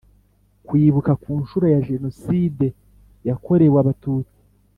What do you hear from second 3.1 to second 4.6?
Yakorewe Abatutsi